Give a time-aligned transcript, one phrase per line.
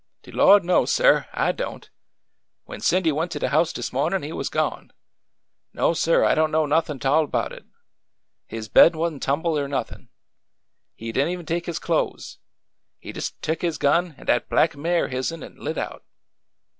[0.23, 1.27] ''De Lord knows, sir!
[1.31, 1.87] I don't.
[2.63, 4.91] When Cindy went to de house dis mawnin' he was gone....
[5.73, 7.65] No, sir; I don't know nothin' 't all 'bout it.
[8.47, 10.09] His bed wa'n't tumbled or nothin'.
[10.95, 12.39] He didn' even take his clo'es.
[12.97, 16.03] He jes' tuk his gun, and dat black mare er hisn an' lit out."